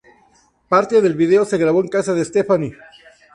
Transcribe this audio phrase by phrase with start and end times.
[0.67, 2.73] Parte del vídeo se grabó en casa de Stefani.